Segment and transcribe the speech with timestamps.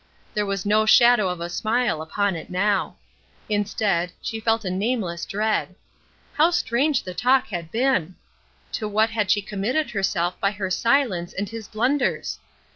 [0.33, 2.95] There was no shadow of a smile upon it now.
[3.49, 5.75] Instead, she felt a nameless dread.
[6.33, 8.15] How strange the talk had been!
[8.71, 12.39] To what had she committed herself by her silence and his blunders?